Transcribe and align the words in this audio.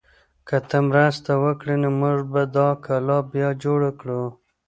که 0.47 0.57
ته 0.69 0.77
مرسته 0.89 1.31
وکړې 1.43 1.75
نو 1.83 1.89
موږ 2.01 2.17
به 2.31 2.41
دا 2.55 2.67
کلا 2.85 3.17
بیا 3.31 3.49
جوړه 3.63 3.91
کړو. 3.99 4.23